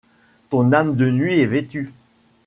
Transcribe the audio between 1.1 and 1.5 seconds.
nuit est